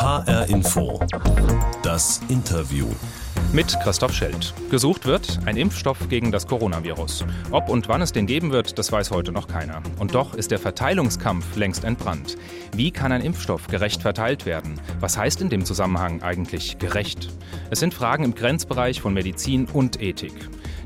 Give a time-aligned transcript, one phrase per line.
[0.00, 0.98] HR Info.
[1.82, 2.86] Das Interview.
[3.52, 4.54] Mit Christoph Schelt.
[4.70, 7.26] Gesucht wird ein Impfstoff gegen das Coronavirus.
[7.50, 9.82] Ob und wann es den geben wird, das weiß heute noch keiner.
[9.98, 12.38] Und doch ist der Verteilungskampf längst entbrannt.
[12.74, 14.80] Wie kann ein Impfstoff gerecht verteilt werden?
[15.00, 17.28] Was heißt in dem Zusammenhang eigentlich gerecht?
[17.68, 20.32] Es sind Fragen im Grenzbereich von Medizin und Ethik.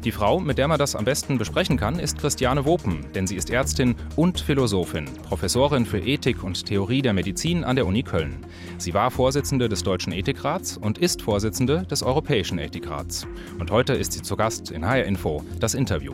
[0.05, 3.37] Die Frau, mit der man das am besten besprechen kann, ist Christiane Wopen, denn sie
[3.37, 8.45] ist Ärztin und Philosophin, Professorin für Ethik und Theorie der Medizin an der Uni Köln.
[8.77, 13.27] Sie war Vorsitzende des Deutschen Ethikrats und ist Vorsitzende des Europäischen Ethikrats.
[13.59, 16.13] Und heute ist sie zu Gast in HR Info, das Interview.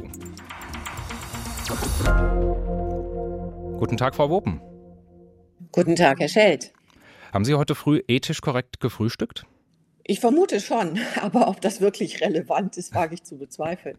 [3.77, 4.61] Guten Tag, Frau Wopen.
[5.73, 6.73] Guten Tag, Herr Schelt.
[7.33, 9.47] Haben Sie heute früh ethisch korrekt gefrühstückt?
[10.11, 13.97] Ich vermute schon, aber ob das wirklich relevant ist, wage ich zu bezweifeln.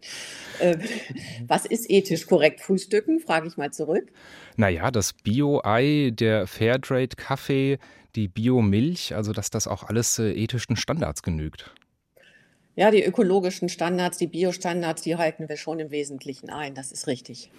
[0.59, 0.77] Äh,
[1.47, 3.21] was ist ethisch korrekt Frühstücken?
[3.21, 4.11] Frage ich mal zurück.
[4.57, 7.77] Naja, das Bio-Ei, der Fairtrade-Kaffee,
[8.17, 11.73] die Bio-Milch, also dass das auch alles äh, ethischen Standards genügt.
[12.75, 16.75] Ja, die ökologischen Standards, die Biostandards, die halten wir schon im Wesentlichen ein.
[16.75, 17.51] Das ist richtig.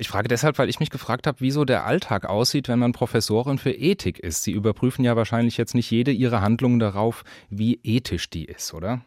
[0.00, 3.58] Ich frage deshalb, weil ich mich gefragt habe, wieso der Alltag aussieht, wenn man Professorin
[3.58, 4.42] für Ethik ist.
[4.44, 9.02] Sie überprüfen ja wahrscheinlich jetzt nicht jede Ihrer Handlungen darauf, wie ethisch die ist, oder?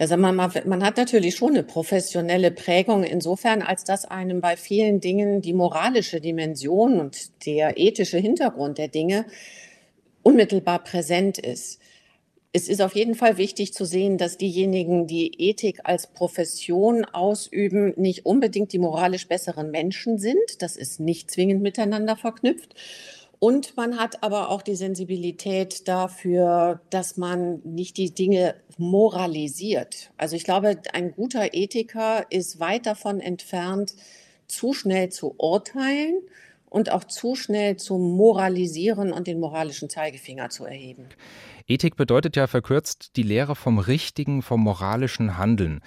[0.00, 5.00] Sag mal, man hat natürlich schon eine professionelle Prägung insofern, als dass einem bei vielen
[5.00, 9.24] Dingen die moralische Dimension und der ethische Hintergrund der Dinge
[10.24, 11.80] unmittelbar präsent ist.
[12.56, 17.92] Es ist auf jeden Fall wichtig zu sehen, dass diejenigen, die Ethik als Profession ausüben,
[17.98, 20.62] nicht unbedingt die moralisch besseren Menschen sind.
[20.62, 22.74] Das ist nicht zwingend miteinander verknüpft.
[23.40, 30.10] Und man hat aber auch die Sensibilität dafür, dass man nicht die Dinge moralisiert.
[30.16, 33.94] Also ich glaube, ein guter Ethiker ist weit davon entfernt,
[34.46, 36.22] zu schnell zu urteilen
[36.70, 41.06] und auch zu schnell zu moralisieren und den moralischen Zeigefinger zu erheben.
[41.68, 45.80] Ethik bedeutet ja verkürzt die Lehre vom richtigen, vom moralischen Handeln.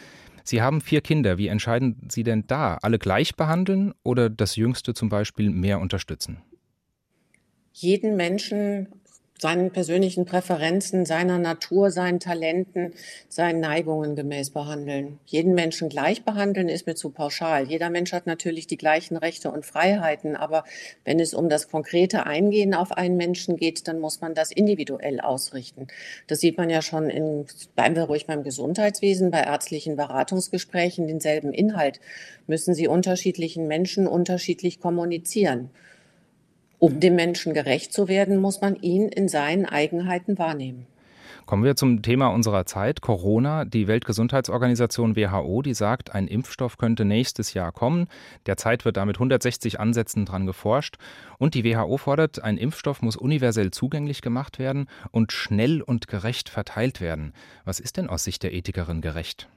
[0.43, 1.37] Sie haben vier Kinder.
[1.37, 2.77] Wie entscheiden Sie denn da?
[2.81, 6.41] Alle gleich behandeln oder das Jüngste zum Beispiel mehr unterstützen?
[7.71, 8.87] Jeden Menschen
[9.39, 12.93] seinen persönlichen Präferenzen, seiner Natur, seinen Talenten,
[13.29, 15.19] seinen Neigungen gemäß behandeln.
[15.25, 17.67] Jeden Menschen gleich behandeln ist mir zu pauschal.
[17.67, 20.65] Jeder Mensch hat natürlich die gleichen Rechte und Freiheiten, aber
[21.05, 25.21] wenn es um das konkrete Eingehen auf einen Menschen geht, dann muss man das individuell
[25.21, 25.87] ausrichten.
[26.27, 27.45] Das sieht man ja schon in,
[27.75, 32.01] bleiben wir ruhig beim Gesundheitswesen, bei ärztlichen Beratungsgesprächen, denselben Inhalt
[32.47, 35.69] müssen sie unterschiedlichen Menschen unterschiedlich kommunizieren.
[36.79, 40.87] Um dem Menschen gerecht zu werden, muss man ihn in seinen Eigenheiten wahrnehmen.
[41.45, 43.65] Kommen wir zum Thema unserer Zeit, Corona.
[43.65, 48.07] Die Weltgesundheitsorganisation WHO, die sagt, ein Impfstoff könnte nächstes Jahr kommen.
[48.45, 50.97] Derzeit wird da mit 160 Ansätzen dran geforscht.
[51.37, 56.49] Und die WHO fordert, ein Impfstoff muss universell zugänglich gemacht werden und schnell und gerecht
[56.49, 57.33] verteilt werden.
[57.65, 59.49] Was ist denn aus Sicht der Ethikerin gerecht?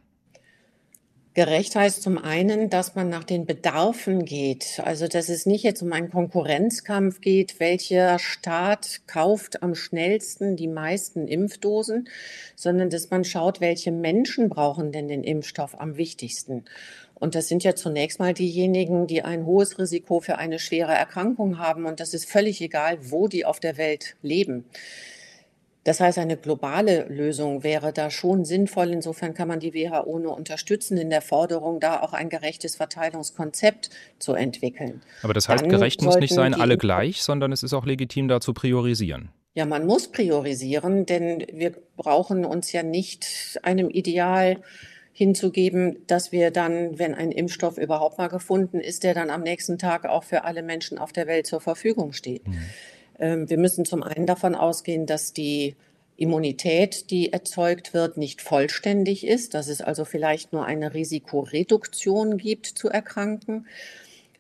[1.35, 4.83] Gerecht heißt zum einen, dass man nach den Bedarfen geht.
[4.85, 10.69] Also, dass es nicht jetzt um einen Konkurrenzkampf geht, welcher Staat kauft am schnellsten die
[10.69, 12.07] meisten Impfdosen,
[12.55, 16.67] sondern dass man schaut, welche Menschen brauchen denn den Impfstoff am wichtigsten.
[17.15, 21.59] Und das sind ja zunächst mal diejenigen, die ein hohes Risiko für eine schwere Erkrankung
[21.59, 21.87] haben.
[21.87, 24.67] Und das ist völlig egal, wo die auf der Welt leben.
[25.85, 28.91] Das heißt, eine globale Lösung wäre da schon sinnvoll.
[28.91, 33.91] Insofern kann man die WHO nur unterstützen in der Forderung, da auch ein gerechtes Verteilungskonzept
[34.19, 35.03] zu entwickeln.
[35.23, 38.29] Aber das heißt, Dann gerecht muss nicht sein, alle gleich, sondern es ist auch legitim,
[38.29, 39.31] da zu priorisieren.
[39.55, 44.59] Ja, man muss priorisieren, denn wir brauchen uns ja nicht einem Ideal
[45.13, 49.79] hinzugeben, dass wir dann, wenn ein Impfstoff überhaupt mal gefunden ist, der dann am nächsten
[49.79, 52.49] Tag auch für alle Menschen auf der Welt zur Verfügung steht.
[52.49, 52.63] Mhm.
[53.23, 55.77] Ähm, wir müssen zum einen davon ausgehen, dass die
[56.17, 62.67] Immunität, die erzeugt wird, nicht vollständig ist, dass es also vielleicht nur eine Risikoreduktion gibt
[62.67, 63.67] zu erkranken.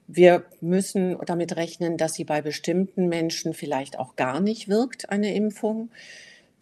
[0.07, 5.35] Wir müssen damit rechnen, dass sie bei bestimmten Menschen vielleicht auch gar nicht wirkt, eine
[5.35, 5.91] Impfung.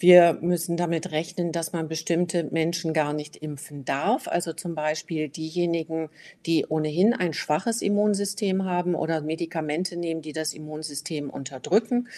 [0.01, 4.29] Wir müssen damit rechnen, dass man bestimmte Menschen gar nicht impfen darf.
[4.29, 6.09] Also zum Beispiel diejenigen,
[6.47, 12.09] die ohnehin ein schwaches Immunsystem haben oder Medikamente nehmen, die das Immunsystem unterdrücken.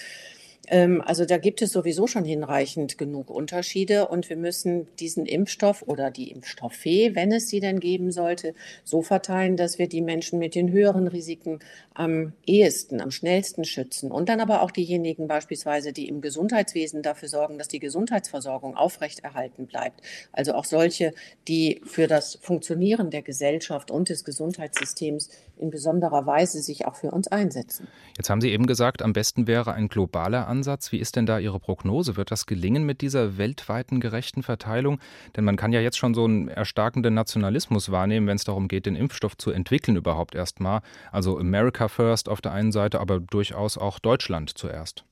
[0.69, 5.83] Ähm, also da gibt es sowieso schon hinreichend genug Unterschiede und wir müssen diesen Impfstoff
[5.83, 8.55] oder die Impfstoffe, wenn es sie denn geben sollte,
[8.85, 11.59] so verteilen, dass wir die Menschen mit den höheren Risiken
[11.95, 14.11] am ehesten, am schnellsten schützen.
[14.11, 19.67] Und dann aber auch diejenigen beispielsweise, die im Gesundheitswesen dafür sorgen, dass die Gesundheitsversorgung aufrechterhalten
[19.67, 20.01] bleibt.
[20.33, 21.13] Also auch solche,
[21.49, 25.29] die für das Funktionieren der Gesellschaft und des Gesundheitssystems
[25.59, 27.89] in besonderer Weise sich auch für uns einsetzen.
[28.17, 30.93] Jetzt haben Sie eben gesagt, am besten wäre ein globaler Ansatz.
[30.93, 32.17] Wie ist denn da Ihre Prognose?
[32.17, 35.01] Wird das gelingen mit dieser weltweiten gerechten Verteilung?
[35.35, 38.85] Denn man kann ja jetzt schon so einen erstarkenden Nationalismus wahrnehmen, wenn es darum geht,
[38.85, 40.83] den Impfstoff zu entwickeln überhaupt erstmal.
[41.11, 45.07] Also America First auf der einen Seite, aber durchaus auch Deutschland zuerst.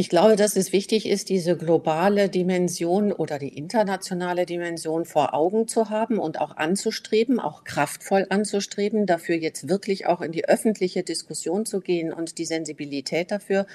[0.00, 5.66] Ich glaube, dass es wichtig ist, diese globale Dimension oder die internationale Dimension vor Augen
[5.66, 11.02] zu haben und auch anzustreben, auch kraftvoll anzustreben, dafür jetzt wirklich auch in die öffentliche
[11.02, 13.66] Diskussion zu gehen und die Sensibilität dafür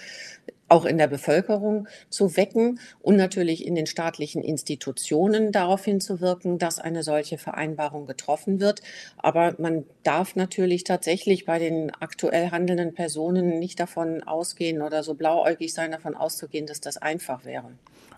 [0.74, 6.80] auch in der Bevölkerung zu wecken und natürlich in den staatlichen Institutionen darauf hinzuwirken, dass
[6.80, 8.82] eine solche Vereinbarung getroffen wird.
[9.18, 15.14] Aber man darf natürlich tatsächlich bei den aktuell handelnden Personen nicht davon ausgehen oder so
[15.14, 17.70] blauäugig sein, davon auszugehen, dass das einfach wäre.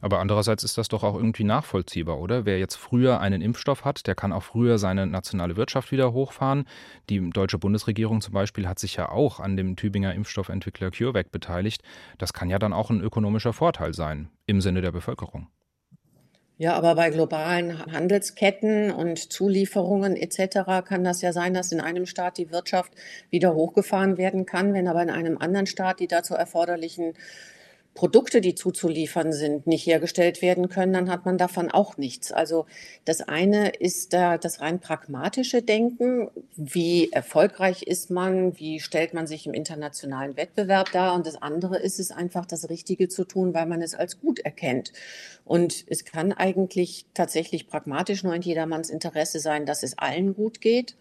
[0.01, 2.45] Aber andererseits ist das doch auch irgendwie nachvollziehbar, oder?
[2.45, 6.65] Wer jetzt früher einen Impfstoff hat, der kann auch früher seine nationale Wirtschaft wieder hochfahren.
[7.09, 11.81] Die deutsche Bundesregierung zum Beispiel hat sich ja auch an dem Tübinger Impfstoffentwickler CureVac beteiligt.
[12.17, 15.47] Das kann ja dann auch ein ökonomischer Vorteil sein im Sinne der Bevölkerung.
[16.57, 20.85] Ja, aber bei globalen Handelsketten und Zulieferungen etc.
[20.85, 22.93] kann das ja sein, dass in einem Staat die Wirtschaft
[23.29, 27.13] wieder hochgefahren werden kann, wenn aber in einem anderen Staat die dazu erforderlichen
[27.95, 32.33] Produkte, die zuzuliefern sind, nicht hergestellt werden können, dann hat man davon auch nichts.
[32.33, 32.65] Also
[33.05, 36.29] das eine ist da das rein pragmatische Denken.
[36.57, 38.59] Wie erfolgreich ist man?
[38.59, 41.15] Wie stellt man sich im internationalen Wettbewerb dar?
[41.15, 44.39] Und das andere ist es einfach, das Richtige zu tun, weil man es als gut
[44.39, 44.91] erkennt.
[45.45, 50.59] Und es kann eigentlich tatsächlich pragmatisch nur in jedermanns Interesse sein, dass es allen gut
[50.59, 50.97] geht.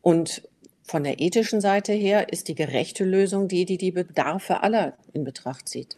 [0.00, 0.48] Und
[0.84, 5.24] von der ethischen Seite her ist die gerechte Lösung die, die die Bedarfe aller in
[5.24, 5.96] Betracht zieht.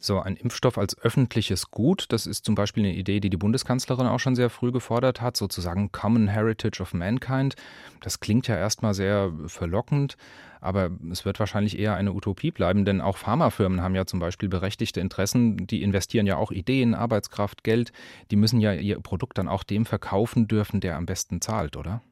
[0.00, 4.06] So ein Impfstoff als öffentliches Gut, das ist zum Beispiel eine Idee, die die Bundeskanzlerin
[4.06, 7.56] auch schon sehr früh gefordert hat, sozusagen Common Heritage of Mankind.
[8.00, 10.16] Das klingt ja erstmal sehr verlockend,
[10.60, 14.48] aber es wird wahrscheinlich eher eine Utopie bleiben, denn auch Pharmafirmen haben ja zum Beispiel
[14.48, 17.92] berechtigte Interessen, die investieren ja auch Ideen, Arbeitskraft, Geld,
[18.30, 22.02] die müssen ja ihr Produkt dann auch dem verkaufen dürfen, der am besten zahlt, oder?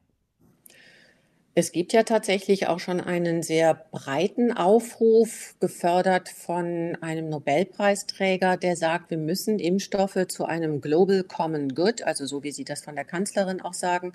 [1.59, 8.75] Es gibt ja tatsächlich auch schon einen sehr breiten Aufruf, gefördert von einem Nobelpreisträger, der
[8.75, 12.93] sagt, wir müssen Impfstoffe zu einem Global Common Good, also so wie Sie das von
[12.93, 14.13] der Kanzlerin auch sagen,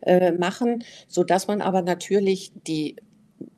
[0.00, 2.96] äh, machen, so dass man aber natürlich die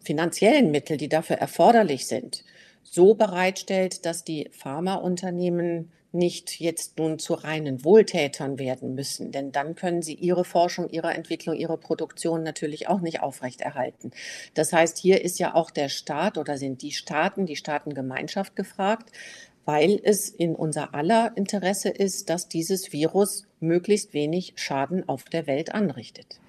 [0.01, 2.43] finanziellen Mittel, die dafür erforderlich sind,
[2.83, 9.75] so bereitstellt, dass die Pharmaunternehmen nicht jetzt nun zu reinen Wohltätern werden müssen, denn dann
[9.75, 14.13] können sie ihre Forschung, ihre Entwicklung, ihre Produktion natürlich auch nicht aufrechterhalten.
[14.55, 19.13] Das heißt, hier ist ja auch der Staat oder sind die Staaten, die Staatengemeinschaft gefragt,
[19.65, 25.47] weil es in unser aller Interesse ist, dass dieses Virus möglichst wenig Schaden auf der
[25.47, 26.41] Welt anrichtet.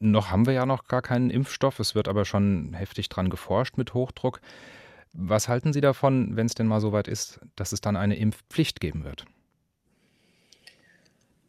[0.00, 3.76] Noch haben wir ja noch gar keinen Impfstoff, es wird aber schon heftig dran geforscht
[3.76, 4.40] mit Hochdruck.
[5.12, 8.80] Was halten Sie davon, wenn es denn mal soweit ist, dass es dann eine Impfpflicht
[8.80, 9.24] geben wird?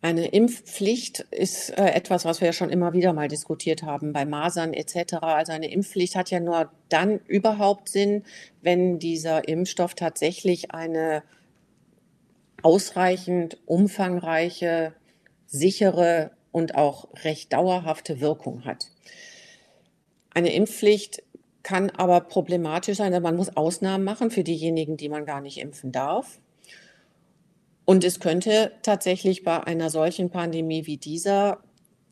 [0.01, 4.25] Eine Impfpflicht ist äh, etwas, was wir ja schon immer wieder mal diskutiert haben bei
[4.25, 5.15] Masern etc.
[5.21, 8.23] Also eine Impfpflicht hat ja nur dann überhaupt Sinn,
[8.61, 11.21] wenn dieser Impfstoff tatsächlich eine
[12.63, 14.93] ausreichend umfangreiche,
[15.47, 18.91] sichere und auch recht dauerhafte Wirkung hat.
[20.33, 21.23] Eine Impfpflicht
[21.63, 25.57] kann aber problematisch sein, denn man muss Ausnahmen machen für diejenigen, die man gar nicht
[25.59, 26.39] impfen darf.
[27.85, 31.63] Und es könnte tatsächlich bei einer solchen Pandemie wie dieser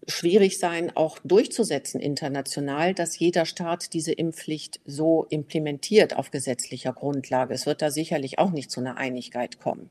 [0.08, 7.54] schwierig sein, auch durchzusetzen international, dass jeder Staat diese Impfpflicht so implementiert auf gesetzlicher Grundlage.
[7.54, 9.90] Es wird da sicherlich auch nicht zu einer Einigkeit kommen.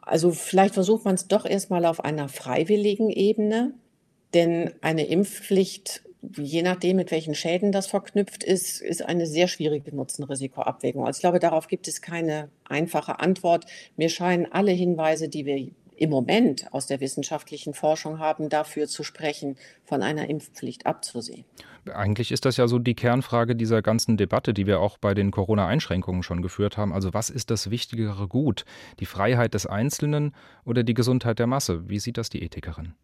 [0.00, 3.74] Also vielleicht versucht man es doch erstmal auf einer freiwilligen Ebene,
[4.34, 6.02] denn eine Impfpflicht
[6.36, 11.06] je nachdem, mit welchen Schäden das verknüpft ist, ist eine sehr schwierige Nutzen-Risiko-Abwägung.
[11.06, 13.66] Also ich glaube, darauf gibt es keine einfache Antwort.
[13.96, 19.04] Mir scheinen alle Hinweise, die wir im Moment aus der wissenschaftlichen Forschung haben, dafür zu
[19.04, 21.44] sprechen, von einer Impfpflicht abzusehen.
[21.92, 25.30] Eigentlich ist das ja so die Kernfrage dieser ganzen Debatte, die wir auch bei den
[25.30, 26.92] Corona-Einschränkungen schon geführt haben.
[26.92, 28.64] Also was ist das wichtigere Gut?
[29.00, 31.88] Die Freiheit des Einzelnen oder die Gesundheit der Masse?
[31.88, 32.94] Wie sieht das die Ethikerin?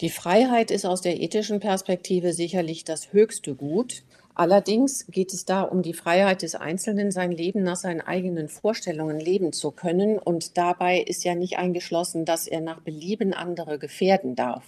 [0.00, 4.02] Die Freiheit ist aus der ethischen Perspektive sicherlich das höchste Gut.
[4.34, 9.20] Allerdings geht es da um die Freiheit des Einzelnen, sein Leben nach seinen eigenen Vorstellungen
[9.20, 10.18] leben zu können.
[10.18, 14.64] Und dabei ist ja nicht eingeschlossen, dass er nach Belieben andere gefährden darf.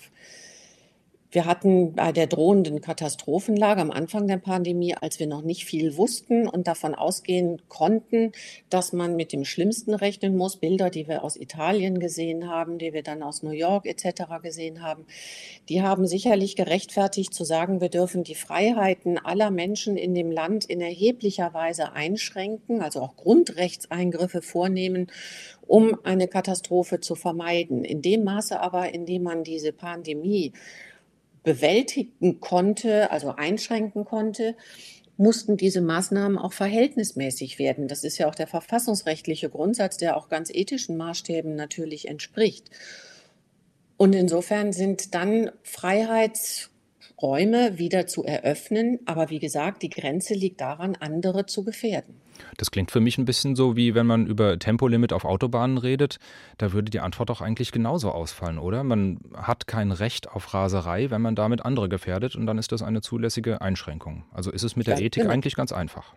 [1.30, 5.96] Wir hatten bei der drohenden Katastrophenlage am Anfang der Pandemie, als wir noch nicht viel
[5.96, 8.32] wussten und davon ausgehen konnten,
[8.70, 12.92] dass man mit dem Schlimmsten rechnen muss, Bilder, die wir aus Italien gesehen haben, die
[12.92, 14.22] wir dann aus New York etc.
[14.42, 15.06] gesehen haben,
[15.68, 20.64] die haben sicherlich gerechtfertigt zu sagen, wir dürfen die Freiheiten aller Menschen in dem Land
[20.64, 25.08] in erheblicher Weise einschränken, also auch Grundrechtseingriffe vornehmen,
[25.66, 27.84] um eine Katastrophe zu vermeiden.
[27.84, 30.52] In dem Maße aber, in dem man diese Pandemie
[31.46, 34.56] bewältigen konnte, also einschränken konnte,
[35.16, 37.86] mussten diese Maßnahmen auch verhältnismäßig werden.
[37.86, 42.70] Das ist ja auch der verfassungsrechtliche Grundsatz, der auch ganz ethischen Maßstäben natürlich entspricht.
[43.96, 48.98] Und insofern sind dann Freiheitsräume wieder zu eröffnen.
[49.06, 52.20] Aber wie gesagt, die Grenze liegt daran, andere zu gefährden.
[52.56, 56.18] Das klingt für mich ein bisschen so, wie wenn man über Tempolimit auf Autobahnen redet.
[56.58, 58.84] Da würde die Antwort auch eigentlich genauso ausfallen, oder?
[58.84, 62.82] Man hat kein Recht auf Raserei, wenn man damit andere gefährdet und dann ist das
[62.82, 64.24] eine zulässige Einschränkung.
[64.32, 65.32] Also ist es mit der ja, Ethik genau.
[65.32, 66.14] eigentlich ganz einfach.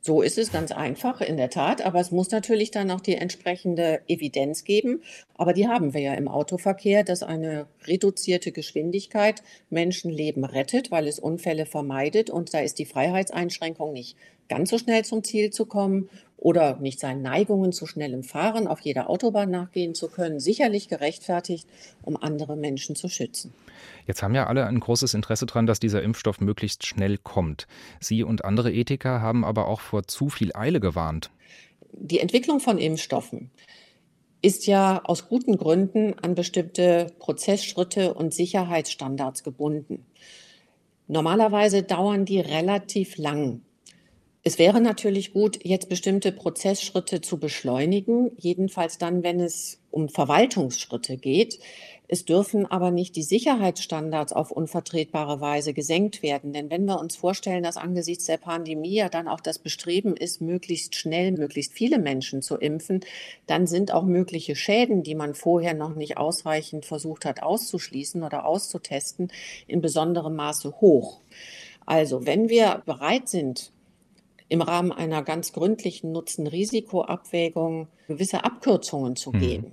[0.00, 1.84] So ist es ganz einfach, in der Tat.
[1.84, 5.02] Aber es muss natürlich dann auch die entsprechende Evidenz geben.
[5.34, 11.18] Aber die haben wir ja im Autoverkehr, dass eine reduzierte Geschwindigkeit Menschenleben rettet, weil es
[11.18, 12.30] Unfälle vermeidet.
[12.30, 14.16] Und da ist die Freiheitseinschränkung nicht
[14.48, 18.80] ganz so schnell zum Ziel zu kommen oder nicht seinen Neigungen zu schnellem Fahren auf
[18.80, 21.66] jeder Autobahn nachgehen zu können, sicherlich gerechtfertigt,
[22.02, 23.52] um andere Menschen zu schützen.
[24.06, 27.66] Jetzt haben ja alle ein großes Interesse daran, dass dieser Impfstoff möglichst schnell kommt.
[28.00, 31.30] Sie und andere Ethiker haben aber auch vor zu viel Eile gewarnt.
[31.92, 33.50] Die Entwicklung von Impfstoffen
[34.40, 40.06] ist ja aus guten Gründen an bestimmte Prozessschritte und Sicherheitsstandards gebunden.
[41.08, 43.62] Normalerweise dauern die relativ lang.
[44.44, 51.16] Es wäre natürlich gut, jetzt bestimmte Prozessschritte zu beschleunigen, jedenfalls dann, wenn es um Verwaltungsschritte
[51.16, 51.58] geht.
[52.06, 56.52] Es dürfen aber nicht die Sicherheitsstandards auf unvertretbare Weise gesenkt werden.
[56.52, 60.40] Denn wenn wir uns vorstellen, dass angesichts der Pandemie ja dann auch das Bestreben ist,
[60.40, 63.00] möglichst schnell, möglichst viele Menschen zu impfen,
[63.46, 68.46] dann sind auch mögliche Schäden, die man vorher noch nicht ausreichend versucht hat auszuschließen oder
[68.46, 69.30] auszutesten,
[69.66, 71.20] in besonderem Maße hoch.
[71.84, 73.72] Also, wenn wir bereit sind,
[74.48, 79.40] im Rahmen einer ganz gründlichen Nutzen-Risiko-Abwägung gewisse Abkürzungen zu mhm.
[79.40, 79.72] gehen.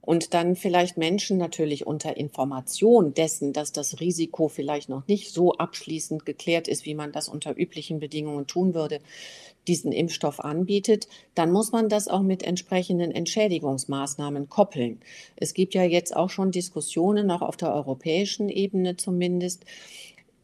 [0.00, 5.52] Und dann vielleicht Menschen natürlich unter Information dessen, dass das Risiko vielleicht noch nicht so
[5.52, 9.00] abschließend geklärt ist, wie man das unter üblichen Bedingungen tun würde,
[9.66, 15.00] diesen Impfstoff anbietet, dann muss man das auch mit entsprechenden Entschädigungsmaßnahmen koppeln.
[15.36, 19.66] Es gibt ja jetzt auch schon Diskussionen, auch auf der europäischen Ebene zumindest,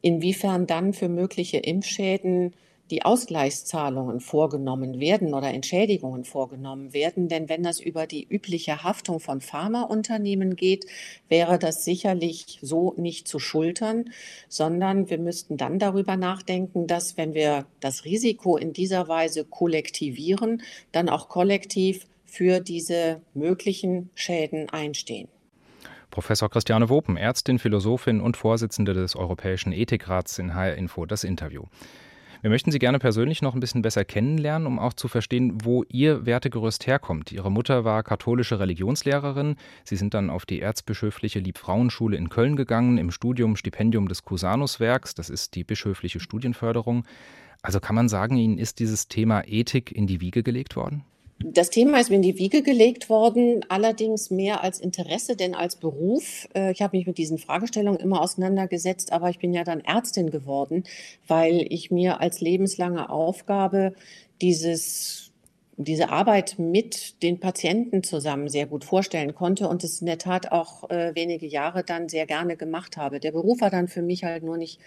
[0.03, 2.53] inwiefern dann für mögliche Impfschäden
[2.91, 7.29] die Ausgleichszahlungen vorgenommen werden oder Entschädigungen vorgenommen werden.
[7.29, 10.87] Denn wenn das über die übliche Haftung von Pharmaunternehmen geht,
[11.29, 14.11] wäre das sicherlich so nicht zu schultern,
[14.49, 20.63] sondern wir müssten dann darüber nachdenken, dass wenn wir das Risiko in dieser Weise kollektivieren,
[20.93, 25.29] dann auch kollektiv für diese möglichen Schäden einstehen.
[26.11, 31.65] Professor Christiane Wopen, Ärztin, Philosophin und Vorsitzende des Europäischen Ethikrats in HR Info, das Interview.
[32.45, 35.83] Wir möchten Sie gerne persönlich noch ein bisschen besser kennenlernen, um auch zu verstehen, wo
[35.89, 37.33] Ihr Wertegerüst herkommt.
[37.33, 39.57] Ihre Mutter war katholische Religionslehrerin.
[39.83, 45.15] Sie sind dann auf die erzbischöfliche Liebfrauenschule in Köln gegangen, im Studium Stipendium des Cusanuswerks.
[45.15, 47.07] Das ist die bischöfliche Studienförderung.
[47.63, 51.03] Also kann man sagen, Ihnen ist dieses Thema Ethik in die Wiege gelegt worden?
[51.47, 55.77] Das Thema ist mir in die Wiege gelegt worden, allerdings mehr als Interesse denn als
[55.77, 56.49] Beruf.
[56.55, 60.31] Äh, ich habe mich mit diesen Fragestellungen immer auseinandergesetzt, aber ich bin ja dann Ärztin
[60.31, 60.85] geworden,
[61.29, 63.93] weil ich mir als lebenslange Aufgabe
[64.41, 65.33] dieses
[65.77, 70.53] diese Arbeit mit den Patienten zusammen sehr gut vorstellen konnte und es in der Tat
[70.53, 73.19] auch äh, wenige Jahre dann sehr gerne gemacht habe.
[73.19, 74.79] Der Beruf war dann für mich halt nur nicht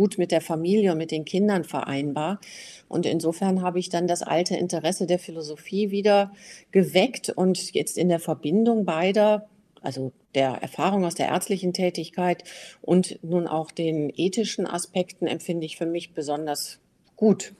[0.00, 2.40] gut mit der Familie und mit den Kindern vereinbar.
[2.88, 6.32] Und insofern habe ich dann das alte Interesse der Philosophie wieder
[6.70, 9.46] geweckt und jetzt in der Verbindung beider,
[9.82, 12.44] also der Erfahrung aus der ärztlichen Tätigkeit
[12.80, 16.80] und nun auch den ethischen Aspekten empfinde ich für mich besonders
[17.16, 17.52] gut.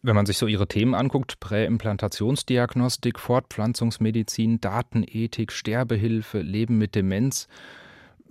[0.00, 7.48] Wenn man sich so Ihre Themen anguckt, Präimplantationsdiagnostik, Fortpflanzungsmedizin, Datenethik, Sterbehilfe, Leben mit Demenz,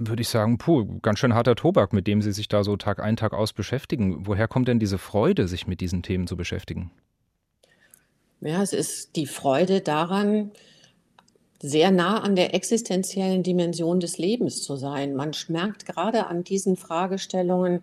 [0.07, 2.99] würde ich sagen, puh, ganz schön harter Tobak, mit dem Sie sich da so Tag
[2.99, 4.25] ein, Tag aus beschäftigen.
[4.27, 6.91] Woher kommt denn diese Freude, sich mit diesen Themen zu beschäftigen?
[8.41, 10.51] Ja, es ist die Freude daran,
[11.61, 15.15] sehr nah an der existenziellen Dimension des Lebens zu sein.
[15.15, 17.81] Man merkt gerade an diesen Fragestellungen,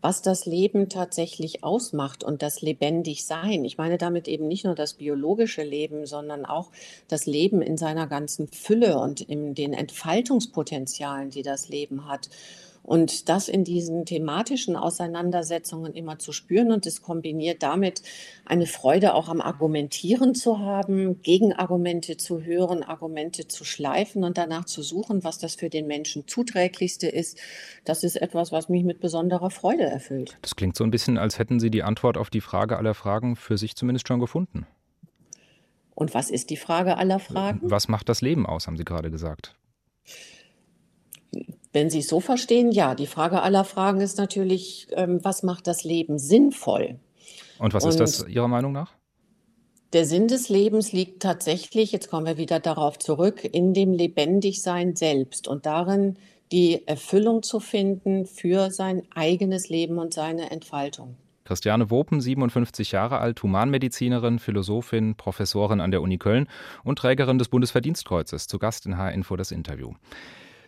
[0.00, 3.64] was das Leben tatsächlich ausmacht und das lebendig sein.
[3.64, 6.70] Ich meine damit eben nicht nur das biologische Leben, sondern auch
[7.08, 12.28] das Leben in seiner ganzen Fülle und in den Entfaltungspotenzialen, die das Leben hat.
[12.88, 18.00] Und das in diesen thematischen Auseinandersetzungen immer zu spüren und es kombiniert damit
[18.46, 24.64] eine Freude auch am Argumentieren zu haben, Gegenargumente zu hören, Argumente zu schleifen und danach
[24.64, 27.38] zu suchen, was das für den Menschen zuträglichste ist.
[27.84, 30.38] Das ist etwas, was mich mit besonderer Freude erfüllt.
[30.40, 33.36] Das klingt so ein bisschen, als hätten Sie die Antwort auf die Frage aller Fragen
[33.36, 34.66] für sich zumindest schon gefunden.
[35.94, 37.60] Und was ist die Frage aller Fragen?
[37.70, 39.58] Was macht das Leben aus, haben Sie gerade gesagt.
[41.78, 42.96] Wenn Sie es so verstehen, ja.
[42.96, 46.98] Die Frage aller Fragen ist natürlich, ähm, was macht das Leben sinnvoll?
[47.60, 48.94] Und was Und ist das Ihrer Meinung nach?
[49.92, 54.96] Der Sinn des Lebens liegt tatsächlich, jetzt kommen wir wieder darauf zurück, in dem Lebendigsein
[54.96, 56.18] selbst und darin,
[56.50, 61.14] die Erfüllung zu finden für sein eigenes Leben und seine Entfaltung.
[61.44, 66.48] Christiane Wopen, 57 Jahre alt, Humanmedizinerin, Philosophin, Professorin an der Uni Köln
[66.82, 69.92] und Trägerin des Bundesverdienstkreuzes, zu Gast in H-Info das Interview.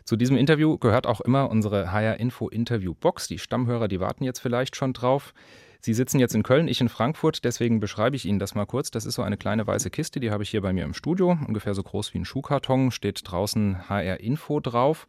[0.05, 3.29] Zu diesem Interview gehört auch immer unsere HR Info Interview Box.
[3.29, 5.35] Die Stammhörer, die warten jetzt vielleicht schon drauf.
[5.83, 8.91] Sie sitzen jetzt in Köln, ich in Frankfurt, deswegen beschreibe ich Ihnen das mal kurz.
[8.91, 11.39] Das ist so eine kleine weiße Kiste, die habe ich hier bei mir im Studio,
[11.47, 15.07] ungefähr so groß wie ein Schuhkarton, steht draußen HR Info drauf.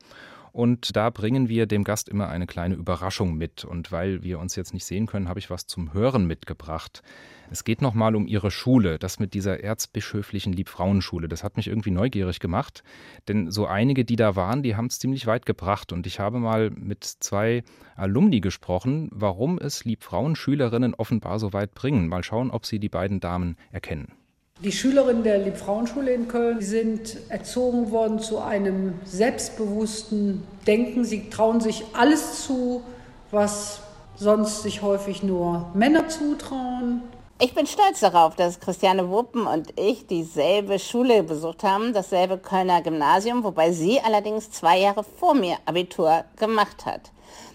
[0.52, 3.64] Und da bringen wir dem Gast immer eine kleine Überraschung mit.
[3.64, 7.02] Und weil wir uns jetzt nicht sehen können, habe ich was zum Hören mitgebracht.
[7.50, 11.28] Es geht nochmal um Ihre Schule, das mit dieser erzbischöflichen Liebfrauenschule.
[11.28, 12.82] Das hat mich irgendwie neugierig gemacht,
[13.28, 15.92] denn so einige, die da waren, die haben es ziemlich weit gebracht.
[15.92, 17.64] Und ich habe mal mit zwei
[17.96, 22.08] Alumni gesprochen, warum es Liebfrauenschülerinnen offenbar so weit bringen.
[22.08, 24.21] Mal schauen, ob Sie die beiden Damen erkennen.
[24.64, 31.04] Die Schülerinnen der Liebfrauenschule in Köln sind erzogen worden zu einem selbstbewussten Denken.
[31.04, 32.84] Sie trauen sich alles zu,
[33.32, 33.82] was
[34.16, 37.02] sonst sich häufig nur Männer zutrauen.
[37.40, 42.84] Ich bin stolz darauf, dass Christiane Wuppen und ich dieselbe Schule besucht haben, dasselbe Kölner
[42.84, 47.10] Gymnasium, wobei sie allerdings zwei Jahre vor mir Abitur gemacht hat.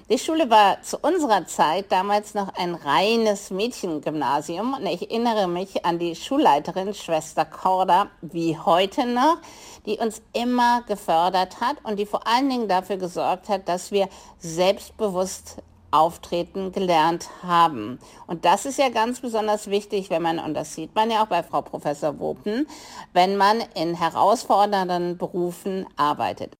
[0.09, 5.85] Die Schule war zu unserer Zeit damals noch ein reines Mädchengymnasium und ich erinnere mich
[5.85, 9.39] an die Schulleiterin Schwester Korda wie heute noch,
[9.85, 14.09] die uns immer gefördert hat und die vor allen Dingen dafür gesorgt hat, dass wir
[14.39, 15.61] selbstbewusst
[15.91, 17.99] Auftreten gelernt haben.
[18.29, 21.29] Und das ist ja ganz besonders wichtig, wenn man, und das sieht man ja auch
[21.29, 22.69] bei Frau Professor Wopen,
[23.13, 26.55] wenn man in herausfordernden Berufen arbeitet.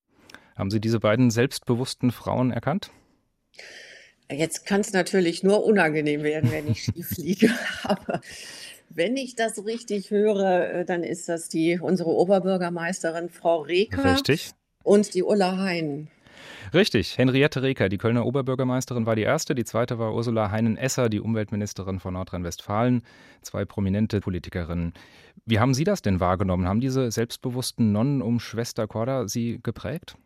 [0.57, 2.91] Haben Sie diese beiden selbstbewussten Frauen erkannt?
[4.31, 7.51] Jetzt kann es natürlich nur unangenehm werden, wenn ich schief liege.
[7.85, 8.21] Aber
[8.89, 14.51] wenn ich das richtig höre, äh, dann ist das die unsere Oberbürgermeisterin Frau Reker Richtig.
[14.83, 16.09] und die Ulla Hein.
[16.75, 19.55] Richtig, Henriette Reker, die Kölner Oberbürgermeisterin, war die erste.
[19.55, 23.03] Die zweite war Ursula Heinen-Esser, die Umweltministerin von Nordrhein-Westfalen.
[23.43, 24.93] Zwei prominente Politikerinnen.
[25.45, 26.67] Wie haben Sie das denn wahrgenommen?
[26.67, 30.17] Haben diese selbstbewussten Nonnen um Schwester Korda Sie geprägt?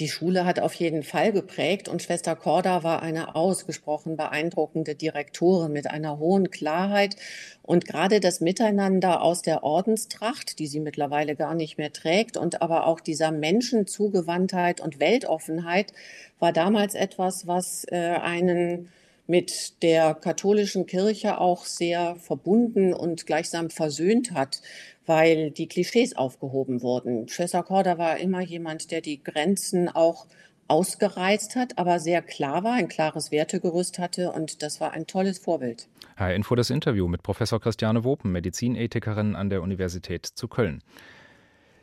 [0.00, 5.72] Die Schule hat auf jeden Fall geprägt und Schwester Korda war eine ausgesprochen beeindruckende Direktorin
[5.72, 7.16] mit einer hohen Klarheit
[7.62, 12.62] und gerade das Miteinander aus der Ordenstracht, die sie mittlerweile gar nicht mehr trägt und
[12.62, 15.92] aber auch dieser Menschenzugewandtheit und Weltoffenheit
[16.38, 18.92] war damals etwas, was äh, einen
[19.28, 24.62] mit der katholischen Kirche auch sehr verbunden und gleichsam versöhnt hat,
[25.06, 27.28] weil die Klischees aufgehoben wurden.
[27.28, 30.26] Schwester Korda war immer jemand, der die Grenzen auch
[30.66, 35.38] ausgereizt hat, aber sehr klar war, ein klares Wertegerüst hatte und das war ein tolles
[35.38, 35.88] Vorbild.
[36.16, 40.82] HR Info das Interview mit Professor Christiane Wopen, Medizinethikerin an der Universität zu Köln.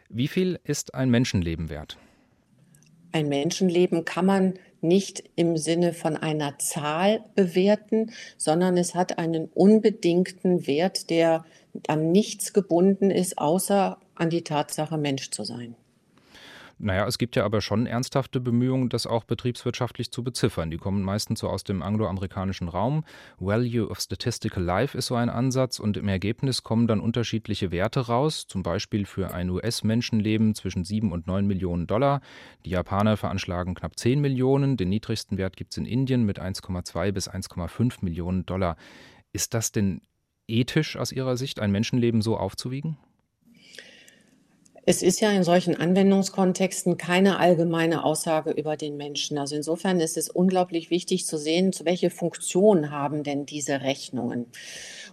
[0.10, 1.98] Wie viel ist ein Menschenleben wert?
[3.12, 4.54] Ein Menschenleben kann man
[4.88, 11.46] nicht im Sinne von einer Zahl bewerten, sondern es hat einen unbedingten Wert, der
[11.88, 15.76] an nichts gebunden ist, außer an die Tatsache, Mensch zu sein.
[16.78, 20.70] Naja, es gibt ja aber schon ernsthafte Bemühungen, das auch betriebswirtschaftlich zu beziffern.
[20.70, 23.06] Die kommen meistens so aus dem angloamerikanischen Raum.
[23.40, 28.02] Value of Statistical Life ist so ein Ansatz und im Ergebnis kommen dann unterschiedliche Werte
[28.02, 32.20] raus, zum Beispiel für ein US-Menschenleben zwischen 7 und 9 Millionen Dollar.
[32.66, 37.14] Die Japaner veranschlagen knapp 10 Millionen, den niedrigsten Wert gibt es in Indien mit 1,2
[37.14, 38.76] bis 1,5 Millionen Dollar.
[39.32, 40.02] Ist das denn
[40.48, 42.98] ethisch aus Ihrer Sicht, ein Menschenleben so aufzuwiegen?
[44.88, 49.40] Es ist ja in solchen Anwendungskontexten keine allgemeine Aussage über den Menschen.
[49.40, 54.46] Also insofern ist es unglaublich wichtig zu sehen, zu welche Funktion haben denn diese Rechnungen.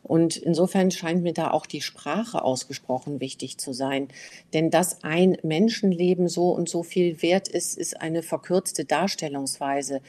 [0.02, 4.08] Und insofern scheint mir da auch die Sprache ausgesprochen wichtig zu sein.
[4.52, 10.02] Denn dass ein Menschenleben so und so viel wert ist, ist eine verkürzte Darstellungsweise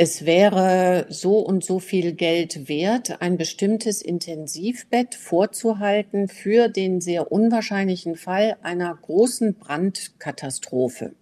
[0.00, 7.32] es wäre so und so viel Geld wert, ein bestimmtes Intensivbett vorzuhalten für den sehr
[7.32, 11.14] unwahrscheinlichen Fall einer großen Brandkatastrophe.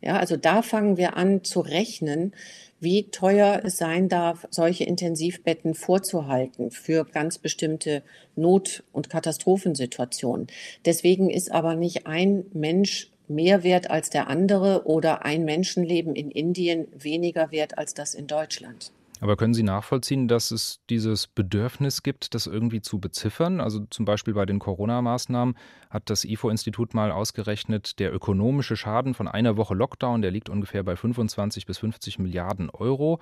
[0.00, 2.32] Ja, also da fangen wir an zu rechnen,
[2.80, 8.02] wie teuer es sein darf, solche Intensivbetten vorzuhalten für ganz bestimmte
[8.36, 10.46] Not- und Katastrophensituationen.
[10.86, 16.30] Deswegen ist aber nicht ein Mensch mehr wert als der andere oder ein Menschenleben in
[16.30, 18.92] Indien weniger wert als das in Deutschland.
[19.20, 23.60] Aber können Sie nachvollziehen, dass es dieses Bedürfnis gibt, das irgendwie zu beziffern?
[23.60, 25.56] Also zum Beispiel bei den Corona-Maßnahmen
[25.90, 30.84] hat das IFO-Institut mal ausgerechnet, der ökonomische Schaden von einer Woche Lockdown, der liegt ungefähr
[30.84, 33.18] bei 25 bis 50 Milliarden Euro.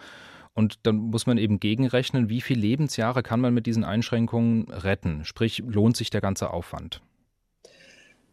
[0.53, 5.25] Und dann muss man eben gegenrechnen, wie viele Lebensjahre kann man mit diesen Einschränkungen retten?
[5.25, 7.01] Sprich, lohnt sich der ganze Aufwand?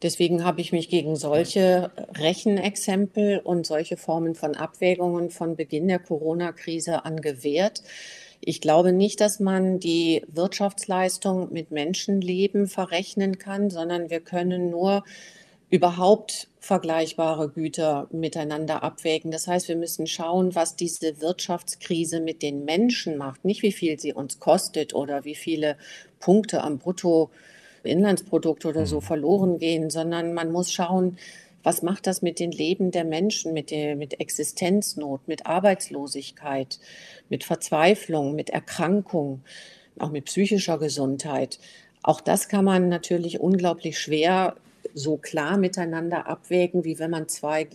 [0.03, 5.99] Deswegen habe ich mich gegen solche Rechenexempel und solche Formen von Abwägungen von Beginn der
[5.99, 7.83] Corona-Krise angewehrt.
[8.41, 15.03] Ich glaube nicht, dass man die Wirtschaftsleistung mit Menschenleben verrechnen kann, sondern wir können nur
[15.69, 19.31] überhaupt vergleichbare Güter miteinander abwägen.
[19.31, 23.99] Das heißt, wir müssen schauen, was diese Wirtschaftskrise mit den Menschen macht, nicht wie viel
[23.99, 25.77] sie uns kostet oder wie viele
[26.19, 27.31] Punkte am Brutto
[27.85, 29.01] Inlandsprodukt oder so mhm.
[29.01, 31.17] verloren gehen, sondern man muss schauen,
[31.63, 36.79] was macht das mit den Leben der Menschen, mit, der, mit Existenznot, mit Arbeitslosigkeit,
[37.29, 39.41] mit Verzweiflung, mit Erkrankung,
[39.97, 41.59] auch mit psychischer Gesundheit.
[42.01, 44.55] Auch das kann man natürlich unglaublich schwer
[44.93, 47.67] so klar miteinander abwägen, wie wenn man zwei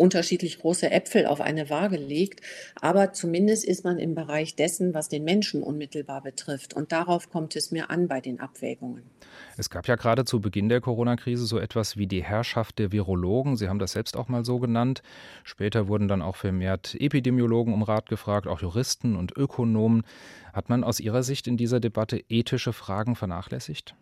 [0.00, 2.40] unterschiedlich große Äpfel auf eine Waage legt.
[2.80, 6.74] Aber zumindest ist man im Bereich dessen, was den Menschen unmittelbar betrifft.
[6.74, 9.02] Und darauf kommt es mir an bei den Abwägungen.
[9.58, 13.56] Es gab ja gerade zu Beginn der Corona-Krise so etwas wie die Herrschaft der Virologen.
[13.56, 15.02] Sie haben das selbst auch mal so genannt.
[15.44, 20.02] Später wurden dann auch vermehrt Epidemiologen um Rat gefragt, auch Juristen und Ökonomen.
[20.54, 23.94] Hat man aus Ihrer Sicht in dieser Debatte ethische Fragen vernachlässigt?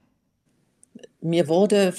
[1.20, 1.92] Mir wurde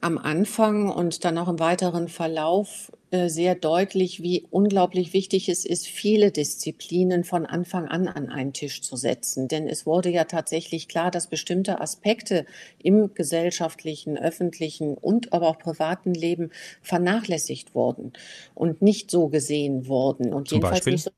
[0.00, 2.92] am Anfang und dann auch im weiteren Verlauf
[3.28, 8.80] sehr deutlich, wie unglaublich wichtig es ist, viele Disziplinen von Anfang an an einen Tisch
[8.82, 9.48] zu setzen.
[9.48, 12.46] Denn es wurde ja tatsächlich klar, dass bestimmte Aspekte
[12.82, 18.14] im gesellschaftlichen, öffentlichen und aber auch privaten Leben vernachlässigt wurden
[18.54, 20.92] und nicht so gesehen wurden und Zum jedenfalls Beispiel?
[20.92, 21.10] nicht so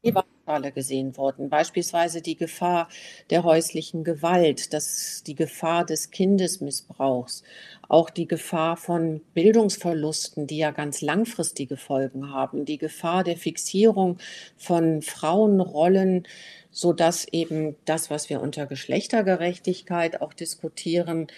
[0.47, 1.49] alle gesehen wurden.
[1.49, 2.89] Beispielsweise die Gefahr
[3.31, 7.43] der häuslichen Gewalt, das, die Gefahr des Kindesmissbrauchs,
[7.89, 14.19] auch die Gefahr von Bildungsverlusten, die ja ganz langfristige Folgen haben, die Gefahr der Fixierung
[14.57, 16.27] von Frauenrollen,
[16.71, 21.29] so dass eben das, was wir unter Geschlechtergerechtigkeit auch diskutieren,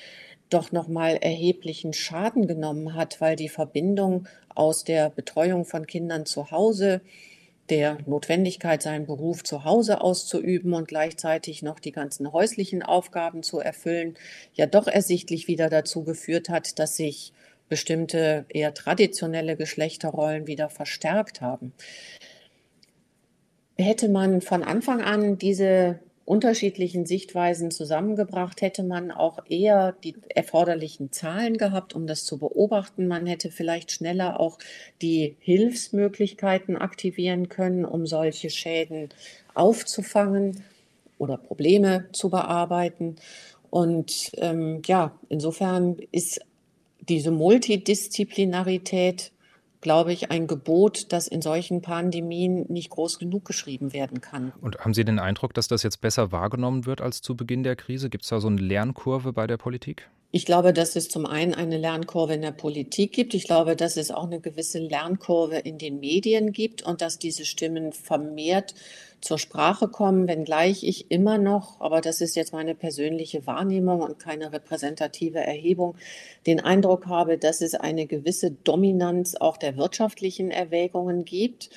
[0.51, 6.51] doch nochmal erheblichen Schaden genommen hat, weil die Verbindung aus der Betreuung von Kindern zu
[6.51, 7.01] Hause
[7.71, 13.59] der Notwendigkeit, seinen Beruf zu Hause auszuüben und gleichzeitig noch die ganzen häuslichen Aufgaben zu
[13.59, 14.15] erfüllen,
[14.55, 17.33] ja doch ersichtlich wieder dazu geführt hat, dass sich
[17.69, 21.73] bestimmte eher traditionelle Geschlechterrollen wieder verstärkt haben.
[23.77, 31.13] Hätte man von Anfang an diese unterschiedlichen Sichtweisen zusammengebracht, hätte man auch eher die erforderlichen
[31.13, 33.07] Zahlen gehabt, um das zu beobachten.
[33.07, 34.59] Man hätte vielleicht schneller auch
[35.01, 39.09] die Hilfsmöglichkeiten aktivieren können, um solche Schäden
[39.55, 40.65] aufzufangen
[41.17, 43.17] oder Probleme zu bearbeiten.
[43.71, 46.41] Und ähm, ja, insofern ist
[47.09, 49.31] diese Multidisziplinarität
[49.87, 54.53] glaube ich, ein Gebot, das in solchen Pandemien nicht groß genug geschrieben werden kann.
[54.61, 57.77] Und haben Sie den Eindruck, dass das jetzt besser wahrgenommen wird als zu Beginn der
[57.77, 58.11] Krise?
[58.11, 60.11] Gibt es da so eine Lernkurve bei der Politik?
[60.37, 63.33] Ich glaube, dass es zum einen eine Lernkurve in der Politik gibt.
[63.33, 67.47] Ich glaube, dass es auch eine gewisse Lernkurve in den Medien gibt und dass diese
[67.47, 68.75] Stimmen vermehrt
[69.23, 74.19] zur Sprache kommen, wenngleich ich immer noch, aber das ist jetzt meine persönliche Wahrnehmung und
[74.19, 75.97] keine repräsentative Erhebung,
[76.47, 81.71] den Eindruck habe, dass es eine gewisse Dominanz auch der wirtschaftlichen Erwägungen gibt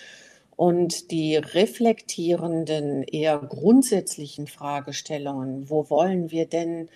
[0.58, 6.90] und die reflektierenden, eher grundsätzlichen Fragestellungen, wo wollen wir denn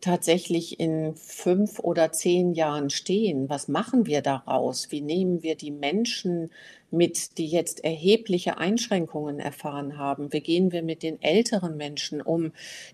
[0.00, 3.48] tatsächlich in fünf oder zehn Jahren stehen?
[3.48, 4.90] Was machen wir daraus?
[4.90, 6.50] Wie nehmen wir die Menschen
[6.90, 10.32] mit, die jetzt erhebliche Einschränkungen erfahren haben?
[10.32, 12.52] Wie gehen wir mit den älteren Menschen um,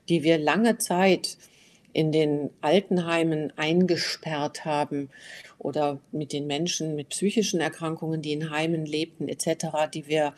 [0.08, 1.38] die wir lange Zeit
[1.92, 5.08] in den Altenheimen eingesperrt haben
[5.58, 10.34] oder mit den Menschen mit psychischen Erkrankungen, die in Heimen lebten etc., die wir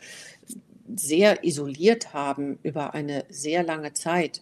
[0.95, 4.39] sehr isoliert haben über eine sehr lange Zeit.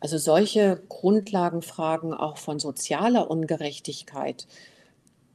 [0.00, 4.46] Also solche Grundlagenfragen auch von sozialer Ungerechtigkeit,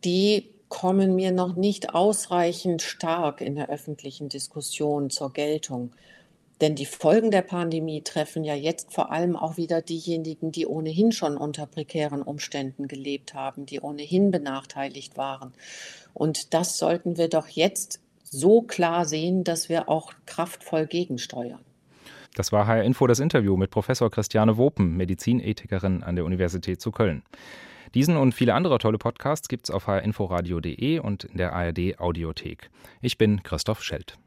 [0.04, 5.92] die kommen mir noch nicht ausreichend stark in der öffentlichen Diskussion zur Geltung.
[6.62, 11.12] Denn die Folgen der Pandemie treffen ja jetzt vor allem auch wieder diejenigen, die ohnehin
[11.12, 15.54] schon unter prekären Umständen gelebt haben, die ohnehin benachteiligt waren.
[16.14, 21.64] Und das sollten wir doch jetzt so klar sehen, dass wir auch kraftvoll gegensteuern.
[22.36, 26.92] Das war HR Info das Interview mit Professor Christiane Wopen, Medizinethikerin an der Universität zu
[26.92, 27.24] Köln.
[27.94, 32.72] Diesen und viele andere tolle Podcasts gibt's auf hrinforadio.de und in der ARD Audiothek.
[33.02, 34.18] Ich bin Christoph Schelt.